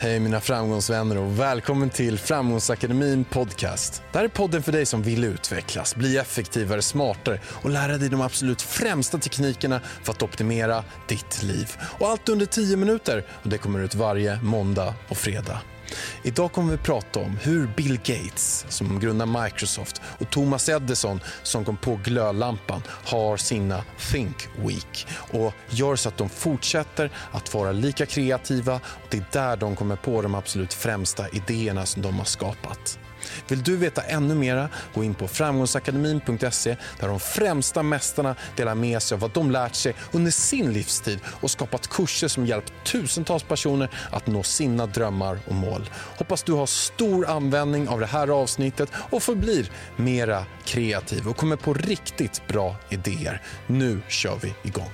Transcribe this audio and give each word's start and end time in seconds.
Hej 0.00 0.20
mina 0.20 0.40
framgångsvänner 0.40 1.18
och 1.18 1.38
välkommen 1.40 1.90
till 1.90 2.18
Framgångsakademin 2.18 3.24
podcast. 3.24 4.02
Det 4.12 4.18
här 4.18 4.24
är 4.24 4.28
podden 4.28 4.62
för 4.62 4.72
dig 4.72 4.86
som 4.86 5.02
vill 5.02 5.24
utvecklas, 5.24 5.96
bli 5.96 6.16
effektivare, 6.16 6.82
smartare 6.82 7.40
och 7.46 7.70
lära 7.70 7.98
dig 7.98 8.08
de 8.08 8.20
absolut 8.20 8.62
främsta 8.62 9.18
teknikerna 9.18 9.80
för 10.02 10.12
att 10.12 10.22
optimera 10.22 10.84
ditt 11.08 11.42
liv. 11.42 11.76
Och 11.98 12.08
allt 12.08 12.28
under 12.28 12.46
10 12.46 12.76
minuter 12.76 13.24
och 13.42 13.48
det 13.48 13.58
kommer 13.58 13.80
ut 13.80 13.94
varje 13.94 14.40
måndag 14.42 14.94
och 15.08 15.16
fredag. 15.16 15.60
Idag 16.22 16.52
kommer 16.52 16.72
vi 16.72 16.78
prata 16.78 17.20
om 17.20 17.36
hur 17.42 17.66
Bill 17.76 17.96
Gates, 17.96 18.66
som 18.68 19.00
grundar 19.00 19.44
Microsoft 19.44 20.00
och 20.18 20.30
Thomas 20.30 20.68
Edison, 20.68 21.20
som 21.42 21.64
kom 21.64 21.76
på 21.76 22.00
glödlampan, 22.04 22.82
har 22.88 23.36
sina 23.36 23.84
Think 24.12 24.48
Week 24.56 25.06
och 25.30 25.52
gör 25.70 25.96
så 25.96 26.08
att 26.08 26.16
de 26.16 26.28
fortsätter 26.28 27.10
att 27.32 27.54
vara 27.54 27.72
lika 27.72 28.06
kreativa 28.06 28.74
och 28.74 29.06
det 29.10 29.16
är 29.16 29.24
där 29.32 29.56
de 29.56 29.76
kommer 29.76 29.96
på 29.96 30.22
de 30.22 30.34
absolut 30.34 30.74
främsta 30.74 31.28
idéerna 31.28 31.86
som 31.86 32.02
de 32.02 32.18
har 32.18 32.24
skapat. 32.24 32.98
Vill 33.48 33.62
du 33.62 33.76
veta 33.76 34.02
ännu 34.02 34.34
mera, 34.34 34.68
gå 34.94 35.04
in 35.04 35.14
på 35.14 35.28
framgångsakademin.se 35.28 36.76
där 37.00 37.08
de 37.08 37.20
främsta 37.20 37.82
mästarna 37.82 38.34
delar 38.56 38.74
med 38.74 39.02
sig 39.02 39.14
av 39.14 39.20
vad 39.20 39.30
de 39.30 39.50
lärt 39.50 39.74
sig 39.74 39.94
under 40.12 40.30
sin 40.30 40.72
livstid 40.72 41.20
och 41.26 41.50
skapat 41.50 41.88
kurser 41.88 42.28
som 42.28 42.46
hjälpt 42.46 42.72
tusentals 42.84 43.42
personer 43.42 43.90
att 44.10 44.26
nå 44.26 44.42
sina 44.42 44.86
drömmar 44.86 45.38
och 45.46 45.54
mål. 45.54 45.90
Hoppas 45.92 46.42
du 46.42 46.52
har 46.52 46.66
stor 46.66 47.26
användning 47.26 47.88
av 47.88 48.00
det 48.00 48.06
här 48.06 48.28
avsnittet 48.28 48.90
och 48.94 49.22
förblir 49.22 49.70
mera 49.96 50.44
kreativ 50.64 51.28
och 51.28 51.36
kommer 51.36 51.56
på 51.56 51.74
riktigt 51.74 52.42
bra 52.48 52.76
idéer. 52.90 53.42
Nu 53.66 54.00
kör 54.08 54.38
vi 54.42 54.54
igång. 54.62 54.90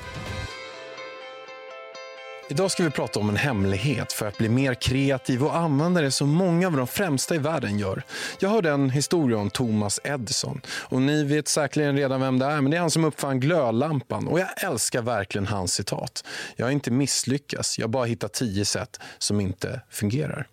Idag 2.48 2.70
ska 2.70 2.84
vi 2.84 2.90
prata 2.90 3.20
om 3.20 3.28
en 3.28 3.36
hemlighet 3.36 4.12
för 4.12 4.26
att 4.26 4.38
bli 4.38 4.48
mer 4.48 4.74
kreativ 4.74 5.44
och 5.44 5.56
använda 5.56 6.00
det 6.00 6.10
som 6.10 6.28
många 6.28 6.66
av 6.66 6.72
de 6.76 6.86
främsta 6.86 7.34
i 7.34 7.38
världen 7.38 7.78
gör. 7.78 8.02
Jag 8.38 8.48
hörde 8.48 8.70
en 8.70 8.90
historia 8.90 9.38
om 9.38 9.50
Thomas 9.50 10.00
Edison 10.04 10.60
och 10.68 11.02
ni 11.02 11.24
vet 11.24 11.48
säkerligen 11.48 11.96
redan 11.96 12.20
vem 12.20 12.38
det 12.38 12.46
är, 12.46 12.60
men 12.60 12.70
det 12.70 12.76
är 12.76 12.80
han 12.80 12.90
som 12.90 13.04
uppfann 13.04 13.40
glödlampan 13.40 14.28
och 14.28 14.40
jag 14.40 14.64
älskar 14.64 15.02
verkligen 15.02 15.46
hans 15.46 15.74
citat. 15.74 16.24
Jag 16.56 16.66
har 16.66 16.70
inte 16.70 16.90
misslyckats, 16.90 17.78
jag 17.78 17.84
har 17.84 17.90
bara 17.90 18.04
hittat 18.04 18.32
tio 18.32 18.64
sätt 18.64 19.00
som 19.18 19.40
inte 19.40 19.80
fungerar. 19.90 20.46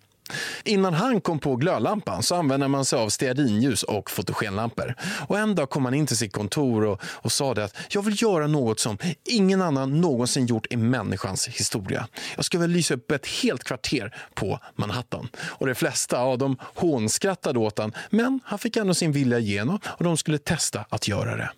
Innan 0.64 0.94
han 0.94 1.20
kom 1.20 1.38
på 1.38 1.56
glödlampan 1.56 2.22
så 2.22 2.34
använde 2.34 2.68
man 2.68 2.84
sig 2.84 2.98
av 2.98 3.08
stearinljus 3.08 3.82
och 3.82 4.10
fotogenlampor. 4.10 4.94
Och 5.28 5.38
en 5.38 5.54
dag 5.54 5.70
kom 5.70 5.84
han 5.84 5.94
in 5.94 6.06
till 6.06 6.16
sitt 6.16 6.32
kontor 6.32 6.84
och, 6.84 7.02
och 7.04 7.32
sa 7.32 7.54
det 7.54 7.64
att 7.64 7.76
jag 7.90 8.02
vill 8.02 8.22
göra 8.22 8.46
något 8.46 8.80
som 8.80 8.98
ingen 9.24 9.62
annan 9.62 10.00
någonsin 10.00 10.46
gjort 10.46 10.66
i 10.72 10.76
människans 10.76 11.48
historia. 11.48 12.08
Jag 12.36 12.44
ska 12.44 12.58
väl 12.58 12.70
lysa 12.70 12.94
upp 12.94 13.10
ett 13.10 13.26
helt 13.26 13.64
kvarter 13.64 14.16
på 14.34 14.58
Manhattan. 14.76 15.28
Och 15.36 15.66
de 15.66 15.74
flesta 15.74 16.16
ja, 16.16 16.36
dem 16.36 16.56
hånskrattade 16.62 17.58
åt 17.58 17.78
han, 17.78 17.92
men 18.10 18.40
han 18.44 18.58
fick 18.58 18.76
ändå 18.76 18.94
sin 18.94 19.12
vilja 19.12 19.38
igenom 19.38 19.80
och 19.86 20.04
de 20.04 20.16
skulle 20.16 20.38
testa 20.38 20.84
att 20.88 21.08
göra 21.08 21.36
det. 21.36 21.50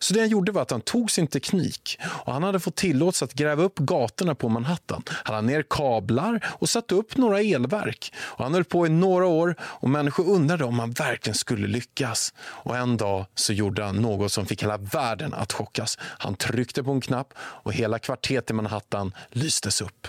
Så 0.00 0.14
det 0.14 0.20
han 0.20 0.28
gjorde 0.28 0.52
var 0.52 0.62
att 0.62 0.70
han 0.70 0.80
tog 0.80 1.10
sin 1.10 1.26
teknik 1.26 1.98
och 2.04 2.32
han 2.32 2.42
hade 2.42 2.60
fått 2.60 2.76
tillåtelse 2.76 3.24
att 3.24 3.34
gräva 3.34 3.62
upp 3.62 3.78
gatorna 3.78 4.34
på 4.34 4.48
Manhattan. 4.48 5.02
Han 5.08 5.34
hade 5.34 5.46
ner 5.46 5.64
kablar 5.70 6.46
och 6.58 6.68
satte 6.68 6.94
upp 6.94 7.16
några 7.16 7.40
elverk. 7.40 8.12
Och 8.18 8.44
han 8.44 8.54
höll 8.54 8.64
på 8.64 8.86
i 8.86 8.90
några 8.90 9.26
år 9.26 9.54
och 9.60 9.90
människor 9.90 10.28
undrade 10.28 10.64
om 10.64 10.78
han 10.78 10.90
verkligen 10.90 11.34
skulle 11.34 11.66
lyckas. 11.66 12.34
Och 12.40 12.76
en 12.76 12.96
dag 12.96 13.26
så 13.34 13.52
gjorde 13.52 13.84
han 13.84 13.96
något 13.96 14.32
som 14.32 14.46
fick 14.46 14.62
hela 14.62 14.76
världen 14.76 15.34
att 15.34 15.52
chockas. 15.52 15.98
Han 16.00 16.34
tryckte 16.34 16.82
på 16.82 16.90
en 16.90 17.00
knapp 17.00 17.34
och 17.38 17.72
hela 17.72 17.98
kvarteret 17.98 18.50
i 18.50 18.52
Manhattan 18.52 19.12
lystes 19.30 19.80
upp. 19.80 20.08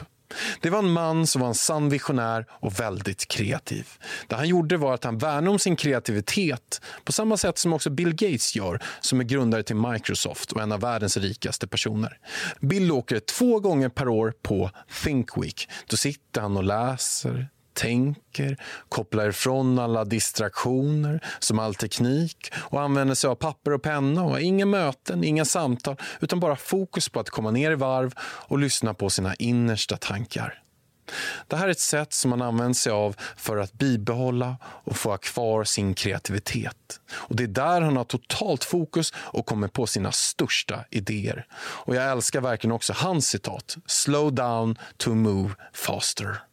Det 0.61 0.69
var 0.69 0.79
en 0.79 0.91
man 0.91 1.27
som 1.27 1.41
var 1.41 1.47
en 1.47 1.55
sann 1.55 1.89
visionär 1.89 2.45
och 2.49 2.79
väldigt 2.79 3.27
kreativ. 3.27 3.87
Det 4.27 4.35
han 4.35 4.47
gjorde 4.47 4.77
var 4.77 4.93
att 4.93 5.03
han 5.03 5.17
värnade 5.17 5.49
om 5.49 5.59
sin 5.59 5.75
kreativitet 5.75 6.81
på 7.03 7.11
samma 7.11 7.37
sätt 7.37 7.57
som 7.57 7.73
också 7.73 7.89
Bill 7.89 8.15
Gates 8.15 8.55
gör, 8.55 8.83
som 9.01 9.19
är 9.19 9.23
grundare 9.23 9.63
till 9.63 9.75
Microsoft 9.75 10.51
och 10.51 10.61
en 10.61 10.71
av 10.71 10.79
världens 10.79 11.17
rikaste 11.17 11.67
personer. 11.67 12.17
Bill 12.59 12.91
åker 12.91 13.19
två 13.19 13.59
gånger 13.59 13.89
per 13.89 14.07
år 14.07 14.33
på 14.41 14.71
Think 15.03 15.37
Week. 15.37 15.69
Då 15.87 15.97
sitter 15.97 16.41
han 16.41 16.57
och 16.57 16.63
läser, 16.63 17.49
tänker, 17.79 18.57
kopplar 18.89 19.29
ifrån 19.29 19.79
alla 19.79 20.05
distraktioner 20.05 21.23
som 21.39 21.59
all 21.59 21.75
teknik 21.75 22.51
och 22.55 22.81
använder 22.81 23.15
sig 23.15 23.29
av 23.29 23.35
papper 23.35 23.73
och 23.73 23.81
penna 23.81 24.23
och 24.23 24.41
inga 24.41 24.65
möten, 24.65 25.23
inga 25.23 25.45
samtal 25.45 25.95
utan 26.19 26.39
bara 26.39 26.55
fokus 26.55 27.09
på 27.09 27.19
att 27.19 27.29
komma 27.29 27.51
ner 27.51 27.71
i 27.71 27.75
varv 27.75 28.13
och 28.21 28.59
lyssna 28.59 28.93
på 28.93 29.09
sina 29.09 29.35
innersta 29.35 29.97
tankar. 29.97 30.61
Det 31.47 31.55
här 31.55 31.67
är 31.67 31.71
ett 31.71 31.79
sätt 31.79 32.13
som 32.13 32.29
man 32.29 32.41
använder 32.41 32.73
sig 32.73 32.91
av 32.91 33.15
för 33.37 33.57
att 33.57 33.73
bibehålla 33.73 34.57
och 34.63 34.97
få 34.97 35.09
ha 35.09 35.17
kvar 35.17 35.63
sin 35.63 35.93
kreativitet. 35.93 36.99
Och 37.11 37.35
Det 37.35 37.43
är 37.43 37.47
där 37.47 37.81
han 37.81 37.97
har 37.97 38.03
totalt 38.03 38.63
fokus 38.63 39.13
och 39.15 39.45
kommer 39.45 39.67
på 39.67 39.87
sina 39.87 40.11
största 40.11 40.85
idéer. 40.89 41.45
Och 41.57 41.95
Jag 41.95 42.11
älskar 42.11 42.41
verkligen 42.41 42.71
också 42.71 42.93
hans 42.93 43.27
citat. 43.27 43.77
Slow 43.85 44.33
down 44.33 44.77
to 44.97 45.09
move 45.09 45.53
faster. 45.73 46.48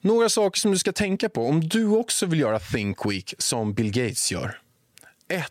Några 0.00 0.28
saker 0.28 0.60
som 0.60 0.70
du 0.70 0.78
ska 0.78 0.92
tänka 0.92 1.28
på 1.28 1.48
om 1.48 1.68
du 1.68 1.86
också 1.86 2.26
vill 2.26 2.40
göra 2.40 2.58
Think 2.58 3.06
Week 3.06 3.34
som 3.38 3.74
Bill 3.74 3.90
Gates 3.90 4.32
gör. 4.32 4.60
1. 5.28 5.44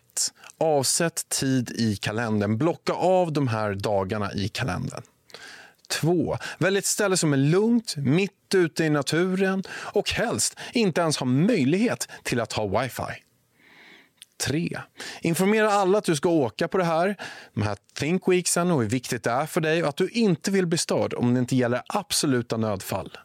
Avsätt 0.58 1.28
tid 1.28 1.70
i 1.70 1.96
kalendern. 1.96 2.58
Blocka 2.58 2.92
av 2.92 3.32
de 3.32 3.48
här 3.48 3.74
dagarna 3.74 4.32
i 4.32 4.48
kalendern. 4.48 5.02
2. 5.88 6.38
Välj 6.58 6.78
ett 6.78 6.86
ställe 6.86 7.16
som 7.16 7.32
är 7.32 7.36
lugnt, 7.36 7.94
mitt 7.96 8.54
ute 8.54 8.84
i 8.84 8.90
naturen 8.90 9.62
och 9.70 10.10
helst 10.10 10.58
inte 10.72 11.00
ens 11.00 11.18
har 11.18 11.26
möjlighet 11.26 12.08
till 12.22 12.40
att 12.40 12.52
ha 12.52 12.80
wifi. 12.80 13.02
3. 14.42 14.78
Informera 15.20 15.72
alla 15.72 15.98
att 15.98 16.04
du 16.04 16.16
ska 16.16 16.28
åka 16.28 16.68
på 16.68 16.78
det 16.78 16.84
här, 16.84 17.16
de 17.54 17.62
här 17.62 17.76
Think 17.94 18.28
Weeksen 18.28 18.70
och 18.70 18.82
hur 18.82 18.88
viktigt 18.88 19.22
det 19.22 19.30
är 19.30 19.46
för 19.46 19.60
dig 19.60 19.82
och 19.82 19.88
att 19.88 19.96
du 19.96 20.08
inte 20.08 20.50
vill 20.50 20.66
bli 20.66 20.78
störd 20.78 21.14
om 21.14 21.34
det 21.34 21.40
inte 21.40 21.56
gäller 21.56 21.82
absoluta 21.86 22.56
nödfall. 22.56 23.18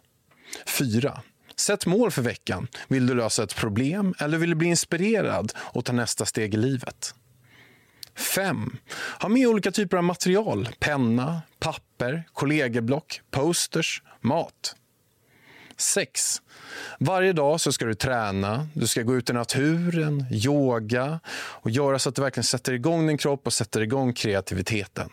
4. 0.80 1.22
Sätt 1.56 1.86
mål 1.86 2.12
för 2.12 2.22
veckan. 2.22 2.68
Vill 2.88 3.08
du 3.08 3.14
lösa 3.14 3.44
ett 3.44 3.56
problem 3.56 4.14
eller 4.20 4.38
vill 4.38 4.50
du 4.50 4.56
bli 4.56 4.68
inspirerad 4.68 5.54
och 5.58 5.86
ta 5.86 5.94
nästa 5.94 6.26
steg 6.26 6.54
i 6.54 6.58
livet? 6.58 7.14
5. 8.36 8.78
Ha 9.22 9.30
med 9.30 9.48
olika 9.48 9.72
typer 9.72 9.98
av 9.98 10.04
material. 10.04 10.70
Penna, 10.80 11.42
papper, 11.60 12.24
kollegieblock, 12.34 13.22
posters, 13.32 14.04
mat. 14.22 14.76
6. 15.78 16.42
Varje 17.00 17.34
dag 17.34 17.62
så 17.62 17.72
ska 17.72 17.86
du 17.86 17.94
träna, 17.94 18.68
du 18.74 18.88
ska 18.88 19.02
gå 19.02 19.16
ut 19.16 19.30
i 19.30 19.34
naturen, 19.34 20.26
yoga 20.32 21.20
och 21.36 21.70
göra 21.70 22.00
så 22.00 22.10
att 22.10 22.16
du 22.16 22.22
verkligen 22.22 22.44
sätter 22.44 22.74
igång 22.74 23.08
din 23.08 23.18
kropp 23.18 23.48
och 23.48 23.54
sätter 23.54 23.82
igång 23.82 24.14
kreativiteten. 24.14 25.10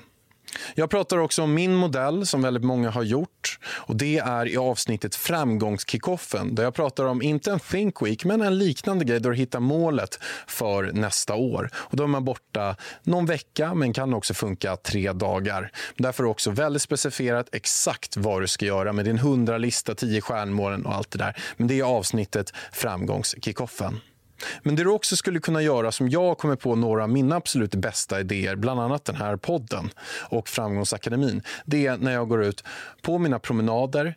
Jag 0.75 0.91
pratar 0.91 1.19
också 1.19 1.43
om 1.43 1.55
min 1.55 1.75
modell 1.75 2.27
som 2.27 2.43
väldigt 2.43 2.65
många 2.65 2.91
har 2.91 3.03
gjort. 3.03 3.59
och 3.67 3.97
Det 3.97 4.19
är 4.19 4.49
i 4.49 4.57
avsnittet 4.57 5.15
Framgångskickoffen 5.15 6.55
där 6.55 6.63
jag 6.63 6.75
pratar 6.75 7.05
om, 7.05 7.23
inte 7.23 7.53
en 7.53 7.61
Think 7.61 8.03
Week, 8.03 8.25
men 8.25 8.43
en 8.43 8.59
liknande 8.59 9.05
grej 9.05 9.21
där 9.21 9.31
du 9.31 9.37
hittar 9.37 9.61
målet 9.61 10.19
för 10.47 10.93
nästa 10.93 11.35
år. 11.35 11.71
Och 11.75 11.97
Då 11.97 12.03
är 12.03 12.09
man 12.09 12.25
borta 12.25 12.77
någon 13.03 13.27
vecka, 13.27 13.75
men 13.75 13.93
kan 13.93 14.15
också 14.15 14.35
funka 14.35 14.77
tre 14.77 15.13
dagar. 15.13 15.71
Därför 15.97 16.23
är 16.23 16.25
det 16.25 16.31
också 16.31 16.51
väldigt 16.51 16.83
specificerat 16.83 17.49
exakt 17.53 18.17
vad 18.17 18.43
du 18.43 18.47
ska 18.47 18.67
göra 18.67 18.93
med 18.93 19.05
din 19.05 19.19
100-lista, 19.19 19.95
10 19.95 20.21
stjärnmålen 20.21 20.87
och 20.87 20.95
allt 20.95 21.11
det 21.11 21.19
där. 21.19 21.37
Men 21.57 21.69
det 21.69 21.81
är 21.81 21.85
avsnittet 21.85 22.53
Framgångskickoffen. 22.73 24.01
Men 24.63 24.77
det 24.77 24.85
du 24.85 24.91
också 24.91 25.17
skulle 25.17 25.41
kunna 25.41 25.63
göra, 25.63 25.93
som 25.93 26.09
jag 26.09 26.39
kommer 26.39 26.57
på 26.57 26.75
några 26.75 27.03
av 27.03 27.11
mina 27.11 27.37
absolut 27.37 27.75
bästa 27.75 28.21
idéer, 28.21 28.57
bland 28.57 28.81
annat 28.81 29.05
den 29.05 29.17
här 29.17 29.37
podden 29.37 29.91
och 30.29 30.49
Framgångsakademin, 30.49 31.43
det 31.65 31.87
är 31.87 31.97
när 31.97 32.13
jag 32.13 32.29
går 32.29 32.45
ut 32.45 32.65
på 33.03 33.19
mina 33.19 33.39
promenader, 33.39 34.15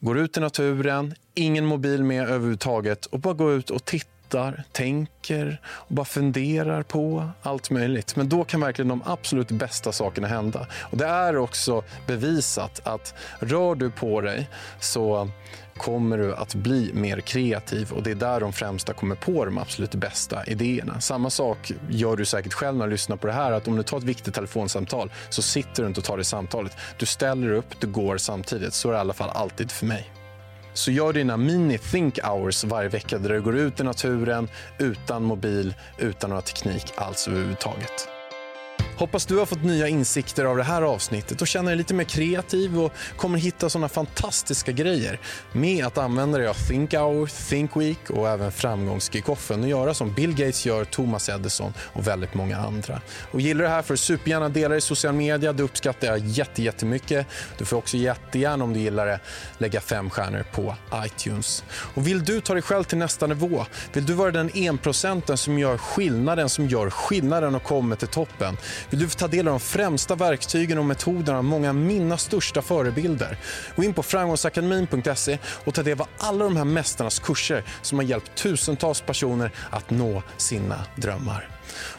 går 0.00 0.18
ut 0.18 0.36
i 0.36 0.40
naturen, 0.40 1.14
ingen 1.34 1.66
mobil 1.66 2.04
med 2.04 2.22
överhuvudtaget 2.22 3.06
och 3.06 3.20
bara 3.20 3.34
går 3.34 3.52
ut 3.52 3.70
och 3.70 3.84
tittar 3.84 4.15
tittar, 4.26 4.64
tänker 4.72 5.60
och 5.66 5.94
bara 5.94 6.04
funderar 6.04 6.82
på 6.82 7.30
allt 7.42 7.70
möjligt. 7.70 8.16
Men 8.16 8.28
då 8.28 8.44
kan 8.44 8.60
verkligen 8.60 8.88
de 8.88 9.02
absolut 9.04 9.50
bästa 9.50 9.92
sakerna 9.92 10.28
hända. 10.28 10.66
Och 10.80 10.96
det 10.96 11.06
är 11.06 11.36
också 11.36 11.82
bevisat 12.06 12.80
att 12.84 13.14
rör 13.40 13.74
du 13.74 13.90
på 13.90 14.20
dig 14.20 14.48
så 14.80 15.30
kommer 15.76 16.18
du 16.18 16.34
att 16.34 16.54
bli 16.54 16.90
mer 16.94 17.20
kreativ 17.20 17.92
och 17.92 18.02
det 18.02 18.10
är 18.10 18.14
där 18.14 18.40
de 18.40 18.52
främsta 18.52 18.92
kommer 18.92 19.14
på 19.16 19.44
de 19.44 19.58
absolut 19.58 19.94
bästa 19.94 20.44
idéerna. 20.46 21.00
Samma 21.00 21.30
sak 21.30 21.72
gör 21.88 22.16
du 22.16 22.24
säkert 22.24 22.52
själv 22.52 22.76
när 22.76 22.86
du 22.86 22.90
lyssnar 22.90 23.16
på 23.16 23.26
det 23.26 23.32
här 23.32 23.52
att 23.52 23.68
om 23.68 23.76
du 23.76 23.82
tar 23.82 23.98
ett 23.98 24.04
viktigt 24.04 24.34
telefonsamtal 24.34 25.10
så 25.28 25.42
sitter 25.42 25.82
du 25.82 25.88
inte 25.88 26.00
och 26.00 26.04
tar 26.04 26.18
det 26.18 26.24
samtalet. 26.24 26.76
Du 26.98 27.06
ställer 27.06 27.52
upp, 27.52 27.80
du 27.80 27.86
går 27.86 28.16
samtidigt. 28.16 28.74
Så 28.74 28.88
är 28.88 28.92
det 28.92 28.96
i 28.96 29.00
alla 29.00 29.12
fall 29.12 29.30
alltid 29.30 29.70
för 29.70 29.86
mig. 29.86 30.15
Så 30.76 30.90
gör 30.90 31.12
dina 31.12 31.36
mini 31.36 31.78
think 31.78 32.18
hours 32.24 32.64
varje 32.64 32.88
vecka 32.88 33.18
där 33.18 33.28
du 33.28 33.42
går 33.42 33.56
ut 33.56 33.80
i 33.80 33.82
naturen 33.82 34.48
utan 34.78 35.22
mobil, 35.22 35.74
utan 35.98 36.30
några 36.30 36.42
teknik 36.42 36.92
alls 36.96 37.28
överhuvudtaget. 37.28 38.15
Hoppas 38.98 39.26
du 39.26 39.38
har 39.38 39.46
fått 39.46 39.62
nya 39.62 39.88
insikter 39.88 40.44
av 40.44 40.56
det 40.56 40.62
här 40.62 40.82
avsnittet 40.82 41.40
och 41.40 41.46
känner 41.46 41.70
dig 41.70 41.76
lite 41.76 41.94
mer 41.94 42.04
kreativ 42.04 42.78
och 42.78 42.92
kommer 43.16 43.38
hitta 43.38 43.70
såna 43.70 43.88
fantastiska 43.88 44.72
grejer 44.72 45.20
med 45.52 45.86
att 45.86 45.98
använda 45.98 46.38
dig 46.38 46.46
av 46.46 46.54
Think 46.54 46.94
Hour, 46.94 47.26
Think 47.48 47.76
Week 47.76 48.10
och 48.10 48.28
även 48.28 48.52
framgångskickoffen 48.52 49.62
och 49.62 49.68
göra 49.68 49.94
som 49.94 50.12
Bill 50.12 50.30
Gates 50.30 50.66
gör, 50.66 50.84
Thomas 50.84 51.28
Edison 51.28 51.72
och 51.80 52.06
väldigt 52.06 52.34
många 52.34 52.58
andra. 52.58 53.00
Och 53.30 53.40
gillar 53.40 53.58
du 53.58 53.64
det 53.64 53.74
här 53.74 53.82
får 53.82 53.94
du 53.94 53.98
supergärna 53.98 54.48
dela 54.48 54.68
det 54.68 54.76
i 54.76 54.80
social 54.80 55.14
media. 55.14 55.52
Det 55.52 55.62
uppskattar 55.62 56.06
jag 56.06 56.18
jättemycket. 56.56 57.26
Du 57.58 57.64
får 57.64 57.76
också 57.76 57.96
jättegärna 57.96 58.64
om 58.64 58.72
du 58.72 58.80
gillar 58.80 59.06
det 59.06 59.20
lägga 59.58 59.80
fem 59.80 60.10
stjärnor 60.10 60.44
på 60.52 60.74
iTunes. 60.94 61.64
Och 61.70 62.06
vill 62.06 62.24
du 62.24 62.40
ta 62.40 62.52
dig 62.52 62.62
själv 62.62 62.84
till 62.84 62.98
nästa 62.98 63.26
nivå? 63.26 63.66
Vill 63.92 64.06
du 64.06 64.12
vara 64.12 64.30
den 64.30 64.50
enprocenten 64.54 65.36
som 65.36 65.58
gör 65.58 65.78
skillnaden, 65.78 66.48
som 66.48 66.68
gör 66.68 66.90
skillnaden 66.90 67.54
och 67.54 67.62
kommer 67.62 67.96
till 67.96 68.08
toppen? 68.08 68.56
Vill 68.90 69.00
du 69.00 69.08
ta 69.08 69.28
del 69.28 69.48
av 69.48 69.52
de 69.52 69.60
främsta 69.60 70.14
verktygen 70.14 70.78
och 70.78 70.84
metoderna 70.84 71.38
av 71.38 71.44
många 71.44 71.68
av 71.68 71.74
mina 71.74 72.16
största 72.16 72.62
förebilder? 72.62 73.38
Gå 73.76 73.84
in 73.84 73.94
på 73.94 74.02
framgångsakademin.se 74.02 75.38
och 75.64 75.74
ta 75.74 75.82
del 75.82 76.00
av 76.00 76.06
alla 76.18 76.44
de 76.44 76.56
här 76.56 76.64
mästarnas 76.64 77.18
kurser 77.18 77.64
som 77.82 77.98
har 77.98 78.04
hjälpt 78.04 78.34
tusentals 78.34 79.00
personer 79.00 79.50
att 79.70 79.90
nå 79.90 80.22
sina 80.36 80.84
drömmar. 80.96 81.48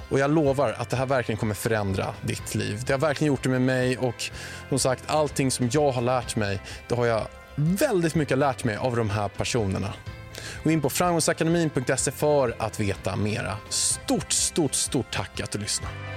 Och 0.10 0.19
jag 0.19 0.31
lovar 0.31 0.75
att 0.78 0.89
det 0.89 0.98
här 0.98 1.06
verkligen 1.06 1.39
kommer 1.39 1.56
förändra 1.56 2.13
ditt 2.22 2.56
liv. 2.56 2.84
Det 2.86 2.94
har 2.94 3.00
verkligen 3.00 3.33
gjort 3.33 3.44
det 3.44 3.50
med 3.50 3.62
mig 3.62 3.98
och 3.98 4.31
som 4.69 4.80
sagt 4.80 5.04
allting 5.07 5.51
som 5.51 5.69
jag 5.72 5.92
har 5.92 6.01
lärt 6.01 6.36
mig, 6.36 6.62
det 6.88 6.95
har 6.95 7.06
jag 7.06 7.28
väldigt 7.56 8.16
mycket 8.16 8.38
lärt 8.38 8.63
mig 8.63 8.75
av 8.75 8.95
de 8.95 9.10
här 9.10 9.28
personerna. 9.28 9.94
Gå 10.63 10.72
in 10.72 10.81
på 10.81 10.90
framgångsakademin.se 10.90 12.12
för 12.12 12.56
att 12.60 12.80
veta 12.80 13.16
mera. 13.16 13.57
Stort, 13.69 14.31
stort, 14.31 14.74
stort 14.74 15.12
tack 15.12 15.40
att 15.40 15.51
du 15.51 15.60
lyssnade. 15.60 16.17